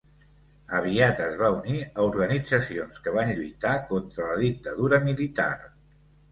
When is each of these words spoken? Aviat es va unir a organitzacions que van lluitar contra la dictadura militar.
Aviat 0.77 1.21
es 1.25 1.35
va 1.41 1.51
unir 1.57 1.75
a 1.89 2.07
organitzacions 2.07 2.99
que 3.05 3.15
van 3.19 3.31
lluitar 3.43 3.77
contra 3.95 4.33
la 4.33 4.41
dictadura 4.47 5.05
militar. 5.09 5.51